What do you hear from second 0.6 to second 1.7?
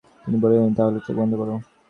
তাহলে চোখ বন্ধ করো।